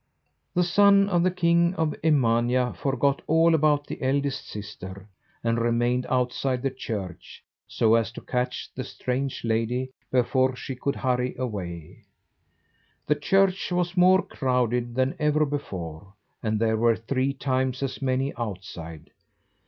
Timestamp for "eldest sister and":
4.01-5.59